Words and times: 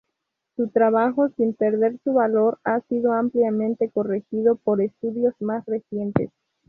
Su 0.55 0.69
trabajo, 0.69 1.29
sin 1.37 1.53
perder 1.53 1.99
su 2.03 2.13
valor, 2.13 2.57
ha 2.63 2.79
sido 2.89 3.13
ampliamente 3.13 3.91
corregido 3.91 4.55
por 4.55 4.81
estudios 4.81 5.35
más 5.39 5.63
recientes. 5.67 6.31